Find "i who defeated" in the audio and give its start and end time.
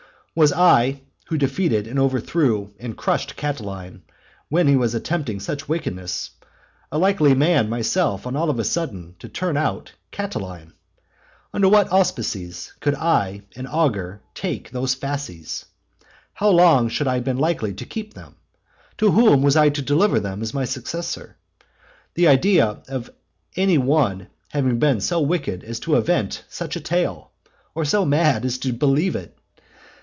0.53-1.87